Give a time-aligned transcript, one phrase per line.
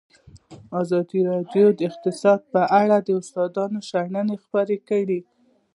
[0.81, 5.19] ازادي راډیو د اقتصاد په اړه د استادانو شننې خپرې کړي.